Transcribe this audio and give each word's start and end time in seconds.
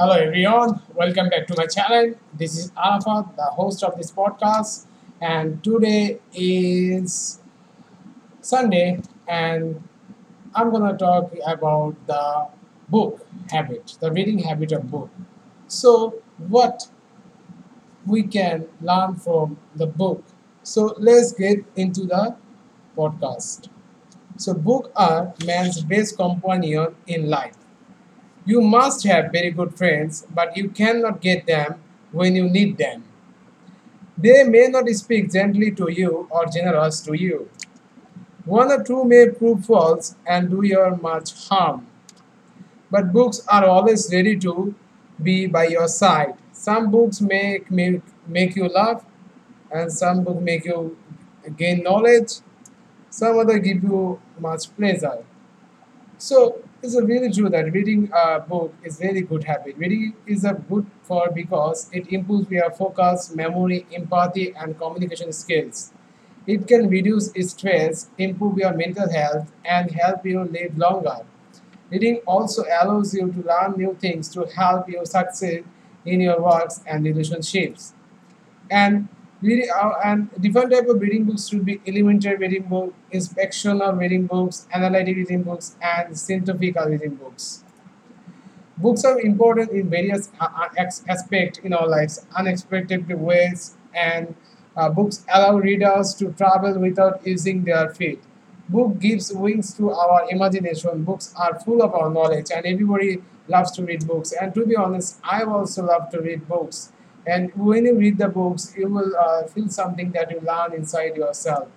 Hello 0.00 0.14
everyone, 0.14 0.80
welcome 0.94 1.28
back 1.28 1.46
to 1.46 1.54
my 1.58 1.66
channel. 1.66 2.14
This 2.32 2.56
is 2.56 2.72
Arafat, 2.74 3.36
the 3.36 3.42
host 3.42 3.84
of 3.84 3.98
this 3.98 4.10
podcast, 4.10 4.86
and 5.20 5.62
today 5.62 6.20
is 6.32 7.38
Sunday, 8.40 9.02
and 9.28 9.84
I'm 10.54 10.72
gonna 10.72 10.96
talk 10.96 11.34
about 11.46 11.96
the 12.06 12.46
book 12.88 13.26
habit, 13.50 13.98
the 14.00 14.10
reading 14.10 14.38
habit 14.38 14.72
of 14.72 14.90
book. 14.90 15.10
So, 15.68 16.14
what 16.48 16.88
we 18.06 18.22
can 18.22 18.68
learn 18.80 19.16
from 19.16 19.58
the 19.76 19.86
book. 19.86 20.24
So, 20.62 20.94
let's 20.96 21.32
get 21.32 21.58
into 21.76 22.06
the 22.06 22.36
podcast. 22.96 23.68
So, 24.38 24.54
book 24.54 24.92
are 24.96 25.34
man's 25.44 25.82
best 25.82 26.16
companion 26.16 26.94
in 27.06 27.28
life 27.28 27.59
you 28.44 28.60
must 28.60 29.04
have 29.06 29.32
very 29.32 29.50
good 29.50 29.76
friends, 29.76 30.26
but 30.34 30.56
you 30.56 30.68
cannot 30.70 31.20
get 31.20 31.46
them 31.46 31.76
when 32.12 32.34
you 32.34 32.48
need 32.48 32.76
them. 32.78 33.04
They 34.16 34.44
may 34.44 34.68
not 34.68 34.88
speak 34.90 35.30
gently 35.32 35.70
to 35.72 35.90
you 35.90 36.28
or 36.30 36.46
generous 36.46 37.00
to 37.02 37.14
you. 37.14 37.48
One 38.44 38.70
or 38.70 38.82
two 38.82 39.04
may 39.04 39.28
prove 39.28 39.64
false 39.64 40.14
and 40.26 40.50
do 40.50 40.64
you 40.64 40.98
much 41.00 41.48
harm. 41.48 41.86
But 42.90 43.12
books 43.12 43.42
are 43.48 43.64
always 43.64 44.10
ready 44.12 44.36
to 44.40 44.74
be 45.22 45.46
by 45.46 45.68
your 45.68 45.88
side. 45.88 46.34
Some 46.52 46.90
books 46.90 47.20
make, 47.20 47.70
make, 47.70 48.02
make 48.26 48.56
you 48.56 48.68
laugh, 48.68 49.04
and 49.70 49.92
some 49.92 50.24
books 50.24 50.40
make 50.42 50.64
you 50.64 50.96
gain 51.56 51.82
knowledge. 51.82 52.40
Some 53.10 53.38
other 53.38 53.58
give 53.58 53.82
you 53.82 54.20
much 54.38 54.74
pleasure. 54.76 55.24
So 56.18 56.58
it's 56.82 56.94
a 56.94 57.04
really 57.04 57.30
true 57.32 57.48
that 57.50 57.72
reading 57.72 58.10
a 58.14 58.40
book 58.40 58.74
is 58.84 58.98
very 58.98 59.20
good 59.22 59.44
habit. 59.44 59.76
Reading 59.76 60.14
is 60.26 60.44
a 60.44 60.54
good 60.54 60.86
for 61.02 61.30
because 61.34 61.90
it 61.92 62.10
improves 62.12 62.50
your 62.50 62.70
focus, 62.70 63.34
memory, 63.34 63.86
empathy, 63.94 64.54
and 64.56 64.78
communication 64.78 65.32
skills. 65.32 65.92
It 66.46 66.66
can 66.66 66.88
reduce 66.88 67.30
stress, 67.50 68.08
improve 68.18 68.58
your 68.58 68.72
mental 68.74 69.10
health, 69.10 69.52
and 69.64 69.90
help 69.90 70.24
you 70.24 70.42
live 70.44 70.76
longer. 70.78 71.18
Reading 71.90 72.16
also 72.26 72.64
allows 72.64 73.12
you 73.14 73.30
to 73.32 73.42
learn 73.42 73.74
new 73.76 73.96
things 74.00 74.28
to 74.30 74.46
help 74.56 74.88
you 74.88 75.04
succeed 75.04 75.64
in 76.06 76.20
your 76.20 76.40
works 76.40 76.80
and 76.86 77.04
relationships 77.04 77.92
and 78.70 79.08
and 79.42 80.28
different 80.40 80.70
type 80.70 80.86
of 80.86 81.00
reading 81.00 81.24
books 81.24 81.48
should 81.48 81.64
be 81.64 81.80
elementary 81.86 82.36
reading 82.36 82.62
book 82.62 82.94
inspectional 83.12 83.96
reading 83.98 84.26
books 84.26 84.66
analytic 84.74 85.16
reading 85.16 85.42
books 85.42 85.76
and 85.80 86.18
scientific 86.18 86.76
reading 86.76 87.14
books. 87.14 87.64
Books 88.76 89.04
are 89.04 89.20
important 89.20 89.70
in 89.72 89.88
various 89.90 90.30
uh, 90.40 90.48
uh, 90.56 90.68
aspects 91.08 91.58
in 91.60 91.72
our 91.72 91.86
lives. 91.86 92.26
Unexpected 92.36 93.08
ways 93.08 93.76
and 93.94 94.34
uh, 94.76 94.88
books 94.88 95.24
allow 95.34 95.56
readers 95.58 96.14
to 96.14 96.32
travel 96.32 96.78
without 96.78 97.26
using 97.26 97.64
their 97.64 97.90
feet. 97.94 98.22
Book 98.68 98.98
gives 98.98 99.32
wings 99.32 99.74
to 99.74 99.90
our 99.90 100.30
imagination. 100.30 101.02
Books 101.04 101.34
are 101.36 101.58
full 101.60 101.82
of 101.82 101.94
our 101.94 102.08
knowledge 102.08 102.50
and 102.54 102.64
everybody 102.64 103.22
loves 103.48 103.70
to 103.72 103.84
read 103.84 104.06
books. 104.06 104.32
And 104.32 104.54
to 104.54 104.66
be 104.66 104.76
honest 104.76 105.18
i 105.24 105.42
also 105.42 105.84
love 105.84 106.10
to 106.10 106.20
read 106.20 106.46
books 106.46 106.92
and 107.26 107.50
when 107.54 107.84
you 107.86 107.96
read 107.96 108.18
the 108.18 108.28
books 108.28 108.74
you 108.76 108.88
will 108.88 109.16
uh, 109.16 109.46
feel 109.46 109.68
something 109.68 110.10
that 110.12 110.30
you 110.30 110.40
learn 110.40 110.72
inside 110.74 111.16
yourself. 111.16 111.68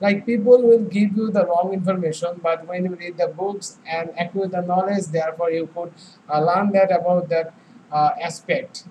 Like 0.00 0.26
people 0.26 0.62
will 0.62 0.84
give 0.84 1.16
you 1.16 1.30
the 1.30 1.46
wrong 1.46 1.72
information 1.72 2.40
but 2.42 2.66
when 2.66 2.84
you 2.84 2.94
read 2.94 3.16
the 3.16 3.28
books 3.28 3.78
and 3.86 4.10
acquire 4.18 4.48
the 4.48 4.60
knowledge 4.62 5.06
therefore 5.06 5.50
you 5.50 5.68
could 5.74 5.92
uh, 6.32 6.40
learn 6.40 6.72
that 6.72 6.92
about 6.92 7.28
that 7.30 7.54
uh, 7.92 8.10
aspect. 8.22 8.84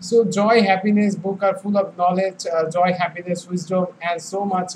So 0.00 0.24
joy 0.24 0.62
happiness 0.62 1.14
book 1.16 1.42
are 1.42 1.56
full 1.56 1.76
of 1.78 1.96
knowledge 1.96 2.46
uh, 2.52 2.70
joy 2.70 2.92
happiness 2.98 3.48
wisdom 3.48 3.86
and 4.02 4.20
so 4.20 4.44
much 4.44 4.72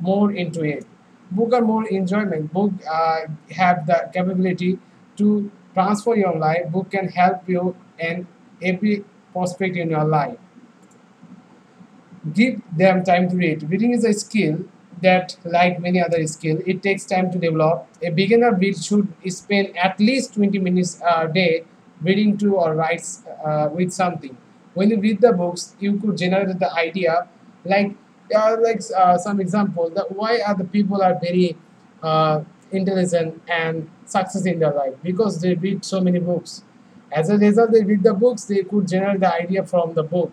more 0.00 0.32
into 0.32 0.62
it. 0.64 0.86
Book 1.30 1.52
are 1.52 1.60
more 1.62 1.86
enjoyment. 1.88 2.52
Book 2.52 2.72
uh, 2.90 3.20
have 3.50 3.86
the 3.86 4.10
capability 4.12 4.78
to 5.16 5.50
transform 5.74 6.18
your 6.18 6.36
life. 6.36 6.70
Book 6.70 6.90
can 6.90 7.08
help 7.08 7.48
you 7.48 7.76
in 7.98 8.26
every 8.62 9.04
prospect 9.32 9.76
in 9.76 9.90
your 9.90 10.04
life. 10.04 10.38
Give 12.34 12.60
them 12.76 13.04
time 13.04 13.28
to 13.30 13.36
read. 13.36 13.62
Reading 13.70 13.92
is 13.92 14.04
a 14.04 14.12
skill 14.12 14.64
that 15.02 15.36
like 15.44 15.80
many 15.80 16.02
other 16.02 16.26
skill 16.26 16.58
it 16.66 16.82
takes 16.82 17.04
time 17.04 17.30
to 17.30 17.38
develop. 17.38 17.86
A 18.02 18.10
beginner 18.10 18.58
should 18.74 19.08
spend 19.28 19.76
at 19.76 19.98
least 20.00 20.34
20 20.34 20.58
minutes 20.58 21.00
a 21.06 21.28
day 21.28 21.64
reading 22.02 22.36
to 22.38 22.56
or 22.56 22.74
writes 22.74 23.22
uh, 23.44 23.68
with 23.72 23.92
something. 23.92 24.36
When 24.74 24.90
you 24.90 25.00
read 25.00 25.20
the 25.20 25.32
books 25.32 25.76
you 25.78 25.96
could 25.98 26.16
generate 26.18 26.58
the 26.58 26.72
idea 26.74 27.28
like 27.64 27.94
uh, 28.34 28.56
like 28.60 28.82
uh, 28.96 29.16
some 29.16 29.40
example 29.40 29.88
that 29.90 30.10
why 30.12 30.40
are 30.40 30.54
the 30.56 30.64
people 30.64 31.00
are 31.02 31.18
very 31.20 31.56
uh, 32.02 32.42
intelligent 32.72 33.40
and 33.48 33.88
success 34.06 34.44
in 34.44 34.58
their 34.58 34.72
life? 34.74 34.94
Because 35.02 35.40
they 35.40 35.54
read 35.54 35.84
so 35.84 36.00
many 36.00 36.18
books 36.18 36.62
as 37.12 37.30
a 37.30 37.38
result 37.38 37.72
they 37.72 37.84
read 37.84 38.02
the 38.02 38.14
books 38.14 38.44
they 38.44 38.62
could 38.62 38.88
generate 38.88 39.20
the 39.20 39.32
idea 39.34 39.64
from 39.64 39.94
the 39.94 40.02
book. 40.02 40.32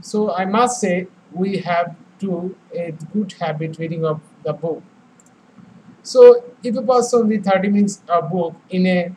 So 0.00 0.32
i 0.34 0.44
must 0.44 0.80
say 0.80 1.08
we 1.32 1.58
have 1.58 1.94
to 2.20 2.56
a 2.72 2.92
good 3.12 3.32
habit 3.40 3.78
reading 3.78 4.04
of 4.04 4.20
the 4.44 4.52
book. 4.52 4.82
So 6.02 6.44
if 6.62 6.76
a 6.76 6.82
person 6.82 7.28
read 7.28 7.44
30 7.44 7.68
minutes 7.68 8.02
a 8.08 8.22
book 8.22 8.54
in 8.70 8.86
a 8.86 9.14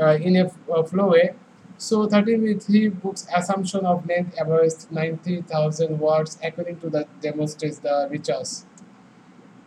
uh, 0.00 0.18
in 0.20 0.36
a 0.36 0.50
uh, 0.72 0.82
flow 0.82 1.10
way 1.12 1.30
so 1.78 2.06
30 2.06 2.36
minutes 2.36 2.66
three 2.66 2.88
books 2.88 3.26
assumption 3.34 3.84
of 3.86 4.06
length 4.06 4.38
average 4.38 4.74
90000 4.90 5.98
words 5.98 6.38
according 6.42 6.78
to 6.80 6.90
that 6.90 7.08
demonstrates 7.22 7.78
the 7.78 8.08
research 8.10 8.48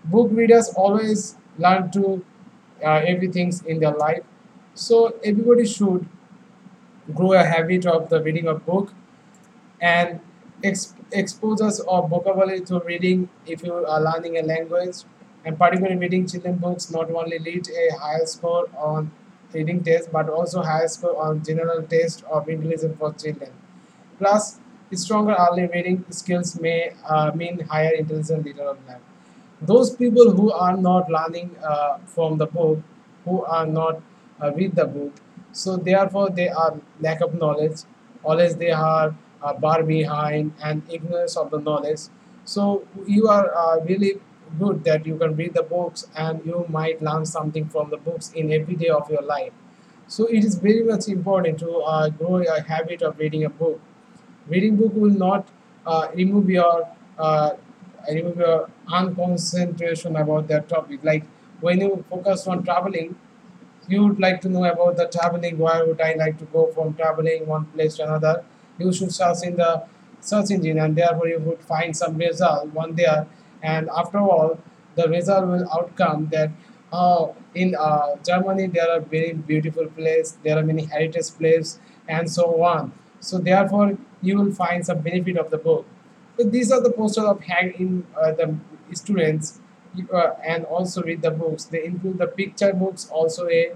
book 0.05 0.29
readers 0.31 0.69
always 0.75 1.35
learn 1.57 1.91
to 1.91 2.23
uh, 2.83 3.01
everything 3.05 3.51
in 3.65 3.79
their 3.79 3.95
life. 3.95 4.23
So 4.73 5.15
everybody 5.23 5.65
should 5.65 6.07
grow 7.15 7.33
a 7.33 7.43
habit 7.43 7.85
of 7.85 8.09
the 8.09 8.21
reading 8.23 8.47
of 8.47 8.65
book 8.65 8.93
and 9.81 10.19
ex- 10.63 10.93
exposures 11.11 11.79
of 11.81 12.09
vocabulary 12.09 12.61
to 12.61 12.79
reading 12.81 13.29
if 13.45 13.63
you 13.63 13.73
are 13.73 14.01
learning 14.01 14.37
a 14.37 14.41
language. 14.41 14.97
And 15.45 15.57
particularly 15.57 15.97
reading 15.97 16.27
children 16.27 16.57
books 16.57 16.91
not 16.91 17.09
only 17.11 17.39
lead 17.39 17.67
a 17.69 17.95
higher 17.97 18.25
score 18.25 18.67
on 18.77 19.11
reading 19.53 19.83
test 19.83 20.11
but 20.11 20.29
also 20.29 20.61
higher 20.61 20.87
score 20.87 21.15
on 21.25 21.43
general 21.43 21.81
test 21.83 22.23
of 22.29 22.49
intelligence 22.49 22.97
for 22.99 23.13
children. 23.13 23.51
Plus 24.17 24.59
stronger 24.93 25.35
early 25.39 25.67
reading 25.67 26.03
skills 26.09 26.59
may 26.59 26.91
uh, 27.07 27.31
mean 27.33 27.59
higher 27.61 27.93
intelligence 27.95 28.45
later 28.45 28.67
on 28.67 28.77
life. 28.87 29.01
Those 29.61 29.95
people 29.95 30.31
who 30.31 30.51
are 30.51 30.75
not 30.75 31.09
learning 31.09 31.55
uh, 31.63 31.97
from 32.05 32.37
the 32.37 32.45
book 32.45 32.81
who 33.25 33.43
are 33.45 33.65
not 33.65 34.01
uh, 34.41 34.51
read 34.53 34.75
the 34.75 34.85
book 34.85 35.13
so 35.51 35.77
therefore 35.77 36.29
they 36.29 36.49
are 36.49 36.75
lack 36.99 37.21
of 37.21 37.33
knowledge. 37.35 37.81
Always 38.23 38.55
they 38.55 38.71
are 38.71 39.15
uh, 39.41 39.53
bar 39.53 39.83
behind 39.83 40.53
and 40.63 40.81
ignorance 40.91 41.37
of 41.37 41.51
the 41.51 41.59
knowledge. 41.59 42.01
So 42.45 42.83
you 43.05 43.27
are 43.27 43.55
uh, 43.55 43.79
really 43.85 44.15
good 44.59 44.83
that 44.83 45.05
you 45.05 45.17
can 45.17 45.35
read 45.35 45.53
the 45.53 45.63
books 45.63 46.07
and 46.15 46.43
you 46.45 46.65
might 46.69 47.01
learn 47.01 47.25
something 47.25 47.67
from 47.69 47.89
the 47.89 47.97
books 47.97 48.31
in 48.33 48.51
every 48.51 48.75
day 48.75 48.89
of 48.89 49.09
your 49.09 49.21
life. 49.21 49.53
So 50.07 50.25
it 50.25 50.43
is 50.43 50.55
very 50.55 50.83
much 50.83 51.07
important 51.07 51.59
to 51.59 51.71
uh, 51.79 52.09
grow 52.09 52.37
a 52.37 52.61
habit 52.61 53.01
of 53.03 53.17
reading 53.19 53.43
a 53.45 53.49
book. 53.49 53.79
Reading 54.47 54.75
book 54.77 54.93
will 54.95 55.11
not 55.25 55.47
uh, 55.85 56.07
remove 56.15 56.49
your 56.49 56.87
uh, 57.17 57.51
remove 58.09 58.37
your 58.37 58.69
unconcentration 58.87 60.19
about 60.19 60.47
that 60.47 60.67
topic. 60.69 61.01
Like 61.03 61.23
when 61.61 61.81
you 61.81 62.03
focus 62.09 62.47
on 62.47 62.63
traveling 62.63 63.15
you 63.89 64.03
would 64.05 64.19
like 64.19 64.41
to 64.41 64.49
know 64.49 64.65
about 64.65 64.97
the 64.97 65.07
traveling 65.07 65.57
why 65.57 65.81
would 65.81 66.01
i 66.01 66.13
like 66.13 66.37
to 66.37 66.45
go 66.45 66.67
from 66.73 66.93
traveling 66.93 67.47
one 67.47 67.65
place 67.65 67.95
to 67.95 68.03
another? 68.03 68.43
You 68.77 68.93
should 68.93 69.11
search 69.11 69.43
in 69.43 69.57
the 69.57 69.83
search 70.21 70.51
engine 70.51 70.79
and 70.79 70.95
therefore 70.95 71.27
you 71.27 71.39
would 71.39 71.61
find 71.61 71.95
some 71.95 72.17
result 72.17 72.73
one 72.73 72.95
there. 72.95 73.27
And 73.61 73.89
after 73.89 74.19
all 74.19 74.59
the 74.95 75.07
result 75.09 75.47
will 75.47 75.67
outcome 75.71 76.29
that 76.31 76.51
uh, 76.91 77.27
in 77.53 77.75
uh, 77.75 78.15
germany 78.25 78.67
there 78.67 78.89
are 78.89 78.99
very 78.99 79.33
beautiful 79.33 79.85
place 79.87 80.37
there 80.43 80.57
are 80.57 80.63
many 80.63 80.85
heritage 80.85 81.29
places 81.37 81.79
and 82.07 82.31
so 82.31 82.63
on. 82.63 82.93
So 83.19 83.37
therefore 83.37 83.97
you 84.21 84.37
will 84.37 84.51
find 84.51 84.85
some 84.85 84.99
benefit 84.99 85.37
of 85.37 85.49
the 85.51 85.57
book. 85.57 85.85
So 86.37 86.43
these 86.45 86.71
are 86.71 86.81
the 86.81 86.91
posters 86.91 87.25
of 87.25 87.41
hang 87.41 87.73
in 87.73 88.07
uh, 88.19 88.31
the 88.31 88.57
students 88.93 89.59
uh, 90.13 90.31
and 90.45 90.65
also 90.65 91.01
read 91.03 91.21
the 91.21 91.31
books. 91.31 91.65
They 91.65 91.85
include 91.85 92.17
the 92.17 92.27
picture 92.27 92.73
books, 92.73 93.09
also 93.09 93.47
a 93.47 93.73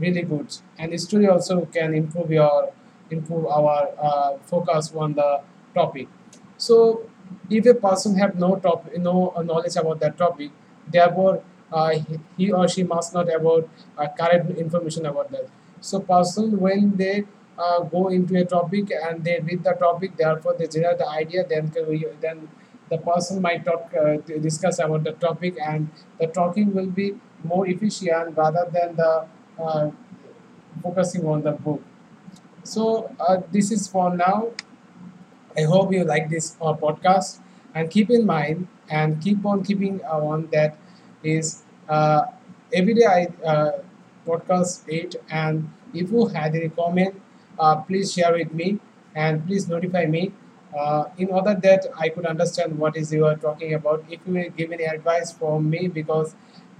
really 0.00 0.22
good. 0.22 0.56
And 0.78 0.92
the 0.92 0.98
story 0.98 1.28
also 1.28 1.66
can 1.66 1.94
improve 1.94 2.30
your 2.30 2.72
improve 3.10 3.46
our 3.46 3.90
uh, 4.00 4.38
focus 4.46 4.92
on 4.94 5.14
the 5.14 5.40
topic. 5.74 6.08
So 6.56 7.02
if 7.48 7.66
a 7.66 7.74
person 7.74 8.16
have 8.18 8.34
no 8.38 8.56
top 8.56 8.86
no 8.96 9.32
knowledge 9.44 9.76
about 9.76 10.00
that 10.00 10.16
topic, 10.18 10.50
therefore 10.88 11.42
uh, 11.72 11.94
he 12.36 12.52
or 12.52 12.68
she 12.68 12.82
must 12.82 13.14
not 13.14 13.32
about 13.32 13.68
uh, 13.98 14.08
correct 14.18 14.50
information 14.58 15.06
about 15.06 15.30
that. 15.30 15.46
So 15.80 16.00
person 16.00 16.58
when 16.58 16.96
they 16.96 17.24
uh, 17.58 17.80
go 17.80 18.08
into 18.08 18.36
a 18.40 18.44
topic 18.44 18.90
and 18.90 19.24
they 19.24 19.38
read 19.40 19.62
the 19.62 19.72
topic 19.72 20.16
therefore 20.16 20.54
they 20.58 20.66
generate 20.66 20.98
the 20.98 21.08
idea 21.08 21.44
then 21.46 21.70
then 22.20 22.48
the 22.90 22.98
person 22.98 23.40
might 23.40 23.64
talk 23.64 23.92
uh, 23.94 24.16
discuss 24.40 24.78
about 24.78 25.04
the 25.04 25.12
topic 25.12 25.54
and 25.64 25.88
the 26.18 26.26
talking 26.26 26.74
will 26.74 26.86
be 26.86 27.14
more 27.44 27.66
efficient 27.66 28.36
rather 28.36 28.66
than 28.72 28.96
the 28.96 29.26
uh, 29.60 29.90
focusing 30.82 31.26
on 31.26 31.42
the 31.42 31.52
book. 31.52 31.82
So 32.64 33.14
uh, 33.20 33.42
this 33.52 33.70
is 33.70 33.88
for 33.88 34.14
now. 34.16 34.50
I 35.56 35.62
hope 35.62 35.92
you 35.92 36.04
like 36.04 36.30
this 36.30 36.56
uh, 36.60 36.74
podcast. 36.74 37.40
And 37.74 37.90
keep 37.90 38.10
in 38.10 38.26
mind 38.26 38.66
and 38.88 39.20
keep 39.22 39.44
on 39.44 39.62
keeping 39.62 40.00
uh, 40.04 40.18
on 40.18 40.48
that 40.52 40.76
is 41.22 41.62
uh, 41.88 42.24
every 42.72 42.94
day 42.94 43.06
I 43.06 43.46
uh, 43.46 43.72
podcast 44.26 44.88
it 44.88 45.16
and 45.30 45.70
if 45.94 46.10
you 46.10 46.26
had 46.26 46.54
any 46.54 46.68
comment 46.68 47.14
please 47.86 48.12
share 48.12 48.32
with 48.32 48.52
me. 48.52 48.78
And 49.14 49.44
please 49.46 49.68
notify 49.68 50.06
me. 50.06 50.32
Uh, 50.76 51.06
in 51.18 51.28
order 51.30 51.58
that 51.60 51.86
I 51.98 52.08
could 52.10 52.26
understand 52.26 52.78
what 52.78 52.96
is 52.96 53.12
you 53.12 53.26
are 53.26 53.34
talking 53.34 53.74
about 53.74 54.04
if 54.08 54.20
you 54.24 54.34
will 54.34 54.50
give 54.50 54.70
any 54.70 54.84
advice 54.84 55.32
from 55.32 55.68
me 55.68 55.88
because 55.88 56.36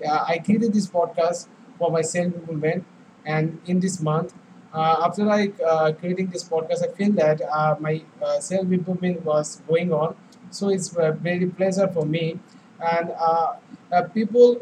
uh, 0.08 0.24
I 0.28 0.38
created 0.38 0.72
this 0.72 0.86
podcast 0.86 1.48
for 1.80 1.90
my 1.90 2.02
self 2.02 2.34
improvement 2.34 2.84
and 3.26 3.58
in 3.66 3.80
this 3.80 4.00
month 4.00 4.34
uh, 4.72 5.02
after 5.06 5.28
I 5.28 5.48
uh, 5.66 5.92
creating 5.92 6.28
this 6.28 6.44
podcast, 6.44 6.88
I 6.88 6.92
feel 6.94 7.12
that 7.14 7.42
uh, 7.42 7.74
my 7.80 8.02
uh, 8.22 8.38
self 8.38 8.70
improvement 8.70 9.24
was 9.24 9.60
going 9.68 9.92
on. 9.92 10.14
So 10.50 10.68
it's 10.68 10.96
a 10.96 11.12
very 11.12 11.46
pleasure 11.46 11.88
for 11.88 12.06
me, 12.06 12.38
and 12.80 13.10
uh, 13.18 13.54
uh, 13.92 14.02
people 14.14 14.60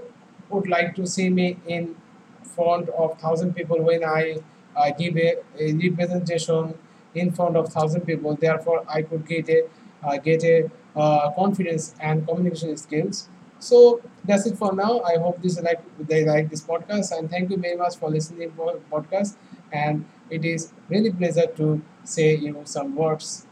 would 0.48 0.68
like 0.68 0.94
to 0.96 1.06
see 1.06 1.28
me 1.28 1.58
in 1.66 1.94
front 2.54 2.88
of 2.90 3.18
thousand 3.20 3.54
people 3.54 3.82
when 3.82 4.04
I 4.04 4.38
uh, 4.76 4.90
give 4.92 5.16
a, 5.16 5.36
a 5.58 5.72
representation 5.74 6.74
in 7.14 7.32
front 7.32 7.56
of 7.56 7.68
thousand 7.72 8.02
people. 8.02 8.34
Therefore, 8.34 8.84
I 8.88 9.02
could 9.02 9.26
get 9.26 9.48
a 9.48 9.64
uh, 10.02 10.16
get 10.18 10.44
a 10.44 10.70
uh, 10.96 11.30
confidence 11.32 11.94
and 12.00 12.26
communication 12.26 12.76
skills. 12.76 13.28
So 13.60 14.00
that's 14.24 14.46
it 14.46 14.56
for 14.56 14.72
now. 14.74 15.00
I 15.00 15.18
hope 15.18 15.42
this 15.42 15.60
like 15.60 15.80
they 15.98 16.24
like 16.24 16.50
this 16.50 16.62
podcast, 16.62 17.16
and 17.16 17.28
thank 17.30 17.50
you 17.50 17.56
very 17.56 17.76
much 17.76 17.96
for 17.96 18.10
listening 18.10 18.50
to 18.50 18.56
the 18.56 18.80
podcast. 18.92 19.36
And 19.72 20.04
it 20.30 20.44
is 20.44 20.72
really 20.88 21.12
pleasure 21.12 21.46
to 21.56 21.82
say 22.04 22.36
you 22.36 22.52
know 22.52 22.62
some 22.64 22.94
words 22.94 23.47